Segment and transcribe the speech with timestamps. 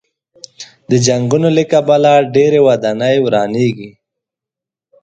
[0.89, 3.91] د جنګونو له کبله ډېرې ودانۍ ورانېږي.